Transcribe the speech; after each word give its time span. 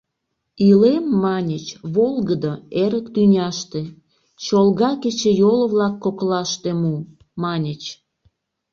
«Илем,— 0.67 1.05
маньыч,— 1.23 1.65
волгыдо, 1.95 2.53
эрык 2.83 3.05
тӱняште, 3.13 3.81
Чолга 4.43 4.91
кечыйол-влак 5.01 5.95
коклаште 6.03 6.71
му»,— 6.81 6.95
маньыч. 7.43 7.83